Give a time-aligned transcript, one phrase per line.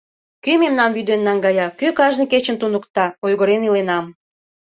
[0.43, 4.05] «Кӧ мемнам вӱден наҥгая, кӧ кажне кечын туныкта?»— ойгырен иленам.